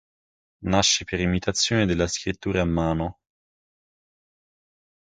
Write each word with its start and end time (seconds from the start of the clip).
Nasce 0.65 1.03
per 1.03 1.19
imitazione 1.19 1.85
della 1.85 2.07
scrittura 2.07 2.61
a 2.61 2.65
mano. 2.65 3.19